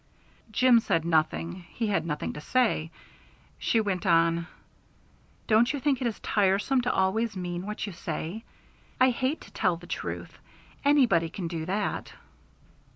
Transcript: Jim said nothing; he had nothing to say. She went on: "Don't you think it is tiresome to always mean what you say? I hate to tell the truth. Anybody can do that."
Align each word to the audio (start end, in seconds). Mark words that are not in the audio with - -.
Jim 0.49 0.79
said 0.79 1.05
nothing; 1.05 1.63
he 1.69 1.85
had 1.85 2.07
nothing 2.07 2.33
to 2.33 2.41
say. 2.41 2.89
She 3.59 3.79
went 3.79 4.03
on: 4.07 4.47
"Don't 5.45 5.71
you 5.73 5.79
think 5.79 6.01
it 6.01 6.07
is 6.07 6.19
tiresome 6.21 6.81
to 6.81 6.91
always 6.91 7.37
mean 7.37 7.67
what 7.67 7.85
you 7.85 7.93
say? 7.93 8.43
I 8.99 9.11
hate 9.11 9.41
to 9.41 9.53
tell 9.53 9.77
the 9.77 9.85
truth. 9.85 10.39
Anybody 10.83 11.29
can 11.29 11.47
do 11.47 11.67
that." 11.67 12.13